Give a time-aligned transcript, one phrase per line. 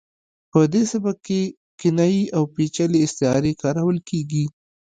[0.51, 1.41] په دې سبک کې
[1.79, 4.45] کنایې او پیچلې استعارې کارول کیږي